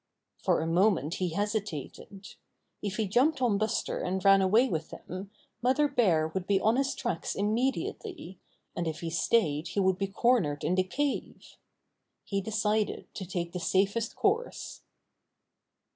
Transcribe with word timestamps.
For 0.39 0.61
a 0.61 0.65
moment 0.65 1.13
he 1.17 1.29
hesitated. 1.29 2.29
If 2.81 2.95
he 2.95 3.07
jumped 3.07 3.39
on 3.39 3.59
Buster 3.59 3.99
and 3.99 4.25
ran 4.25 4.41
away 4.41 4.67
with 4.67 4.89
him, 4.89 5.29
Mother 5.61 5.87
Bear 5.87 6.29
would 6.29 6.47
be 6.47 6.59
on 6.59 6.75
his 6.77 6.95
tracks 6.95 7.35
immediately, 7.35 8.39
and 8.75 8.87
if 8.87 9.01
he 9.01 9.11
stayed 9.11 9.67
he 9.67 9.79
would 9.79 9.99
be 9.99 10.07
cornered 10.07 10.63
in 10.63 10.73
the 10.73 10.81
cave. 10.83 11.55
He 12.23 12.41
decided 12.41 13.13
to 13.13 13.27
take 13.27 13.51
the 13.51 13.59
safest 13.59 14.15
course. 14.15 14.81